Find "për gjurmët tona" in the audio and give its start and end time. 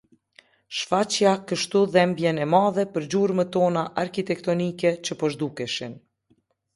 2.95-3.83